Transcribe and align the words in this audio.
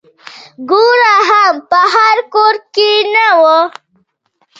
ګوړه 0.69 1.15
هم 1.29 1.53
په 1.69 1.79
هر 1.93 2.17
کور 2.33 2.55
کې 2.73 2.91
نه 3.13 3.27
وه. 3.41 3.59